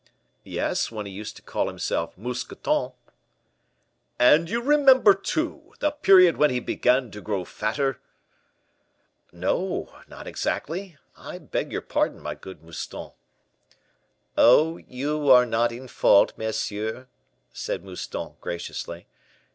[0.43, 2.93] "Yes; when he used to call himself Mousqueton."
[4.17, 8.01] "And you remember, too, the period when he began to grow fatter?"
[9.31, 10.97] "No, not exactly.
[11.15, 13.11] I beg your pardon, my good Mouston."
[14.35, 14.77] "Oh!
[14.77, 17.07] you are not in fault, monsieur,"
[17.53, 19.05] said Mouston, graciously.